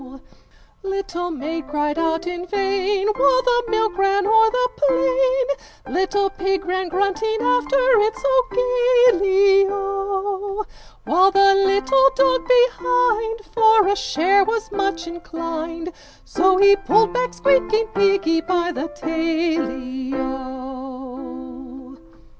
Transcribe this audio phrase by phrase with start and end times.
[0.01, 0.19] 4
[0.81, 6.65] Little maid cried out in vain, While the milk ran o'er the plain, Little pig
[6.65, 10.65] ran grunting after it so gaily O!
[11.03, 15.91] While the little dog behind, For a share was much inclined,
[16.25, 21.95] So he pulled back squeaking piggy by the taily O!